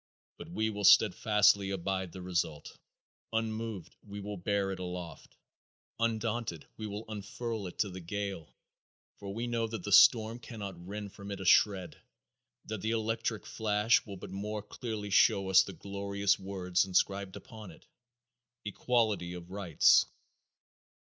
[0.39, 2.75] But we will steadfastly abide the result.
[3.33, 5.37] Unmoved we will bear it aloft.
[5.99, 8.51] Undauntedly we will unfurl it to the gale,
[9.19, 11.97] for we know that the storm cannot rend from it a shred,
[12.65, 17.35] that the electric flash will but more clearly show to us the glorious words inscribed
[17.35, 17.85] upon it:
[18.65, 20.07] 'Equality of Rights.'"